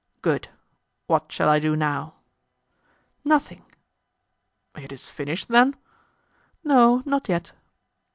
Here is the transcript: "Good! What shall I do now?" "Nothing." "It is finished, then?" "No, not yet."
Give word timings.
"Good! 0.23 0.47
What 1.05 1.31
shall 1.31 1.47
I 1.47 1.59
do 1.59 1.75
now?" 1.75 2.15
"Nothing." 3.23 3.65
"It 4.75 4.91
is 4.91 5.11
finished, 5.11 5.49
then?" 5.49 5.75
"No, 6.63 7.03
not 7.05 7.29
yet." 7.29 7.51